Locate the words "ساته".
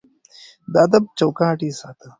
1.79-2.07